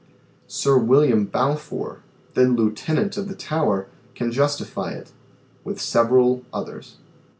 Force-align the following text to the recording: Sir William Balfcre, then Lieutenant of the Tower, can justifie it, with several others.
Sir 0.47 0.79
William 0.79 1.27
Balfcre, 1.27 1.99
then 2.33 2.55
Lieutenant 2.55 3.17
of 3.17 3.27
the 3.27 3.35
Tower, 3.35 3.85
can 4.15 4.31
justifie 4.31 4.93
it, 4.93 5.11
with 5.63 5.79
several 5.79 6.41
others. 6.51 6.97